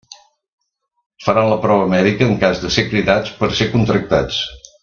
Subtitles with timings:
[1.25, 4.45] Faran la prova mèdica en cas de ser cridats per ser contractats.